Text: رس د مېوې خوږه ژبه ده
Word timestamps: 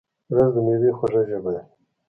رس 0.35 0.49
د 0.53 0.57
مېوې 0.65 0.91
خوږه 0.97 1.21
ژبه 1.29 1.51
ده 1.55 1.61